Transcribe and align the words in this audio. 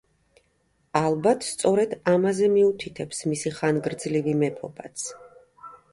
ალბათ 1.01 1.45
სწორედ 1.47 1.93
ამაზე 2.13 2.49
მიუთითებს 2.55 3.21
მისი 3.33 3.53
ხანგრძლივი 3.59 4.37
მეფობაც. 4.45 5.05